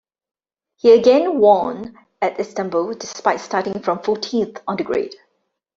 [0.77, 5.13] He again won at Istanbul, despite starting from fourteenth on the grid.